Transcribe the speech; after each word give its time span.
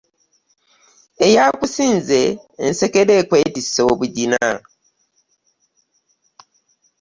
Eyakusinze 1.27 2.21
ensekere 2.65 3.13
ekwetissa 3.21 3.81
omujina. 3.91 4.45